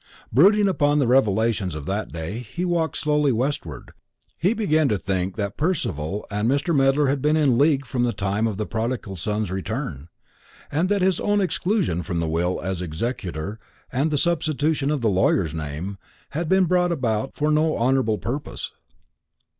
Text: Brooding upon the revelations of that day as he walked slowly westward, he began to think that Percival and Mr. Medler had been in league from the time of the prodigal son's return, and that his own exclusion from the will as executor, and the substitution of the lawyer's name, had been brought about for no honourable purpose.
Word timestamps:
Brooding 0.33 0.67
upon 0.67 0.97
the 0.97 1.05
revelations 1.05 1.75
of 1.75 1.85
that 1.85 2.11
day 2.11 2.39
as 2.39 2.55
he 2.55 2.65
walked 2.65 2.97
slowly 2.97 3.31
westward, 3.31 3.91
he 4.35 4.55
began 4.55 4.89
to 4.89 4.97
think 4.97 5.35
that 5.35 5.57
Percival 5.57 6.25
and 6.31 6.49
Mr. 6.49 6.75
Medler 6.75 7.05
had 7.05 7.21
been 7.21 7.37
in 7.37 7.59
league 7.59 7.85
from 7.85 8.01
the 8.01 8.11
time 8.11 8.47
of 8.47 8.57
the 8.57 8.65
prodigal 8.65 9.15
son's 9.15 9.51
return, 9.51 10.09
and 10.71 10.89
that 10.89 11.03
his 11.03 11.19
own 11.19 11.39
exclusion 11.39 12.01
from 12.01 12.19
the 12.19 12.27
will 12.27 12.59
as 12.63 12.81
executor, 12.81 13.59
and 13.91 14.09
the 14.09 14.17
substitution 14.17 14.89
of 14.89 15.01
the 15.01 15.07
lawyer's 15.07 15.53
name, 15.53 15.99
had 16.31 16.49
been 16.49 16.65
brought 16.65 16.91
about 16.91 17.35
for 17.35 17.51
no 17.51 17.77
honourable 17.77 18.17
purpose. 18.17 18.71